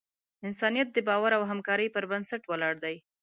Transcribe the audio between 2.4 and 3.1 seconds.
ولاړ دی.